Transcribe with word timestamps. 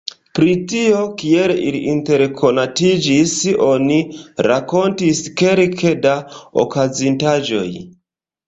Pri 0.37 0.53
tio, 0.69 1.01
kiel 1.21 1.51
ili 1.65 1.81
interkonatiĝis, 1.91 3.35
oni 3.67 3.99
rakontis 4.49 5.23
kelke 5.43 5.95
da 6.07 6.15
okazintaĵoj. 6.65 7.69